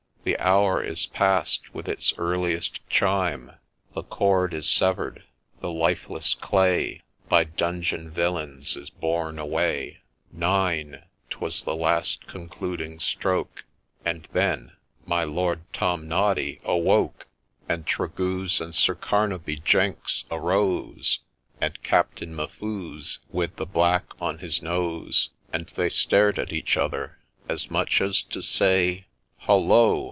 [0.23, 3.53] The hour is past: with its earliest chime
[3.95, 5.23] The cord is severed,
[5.61, 9.97] the lifeless clay By' dungeon villains' is borne away:
[10.31, 11.01] Nine!—
[11.31, 13.65] 'twas the last concluding stroke
[14.05, 14.73] I And then—
[15.07, 17.25] my Lord Tomnoddy awoke!
[17.67, 21.21] And Tregooze and Sir Carnaby Jenks arose,
[21.59, 27.17] And Captain M'Fuze, with the black on his nose: And they stared at each other,
[27.49, 29.07] as much as to say
[29.39, 29.99] 'Hollo!